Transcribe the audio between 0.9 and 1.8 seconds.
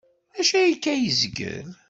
ay yezgel?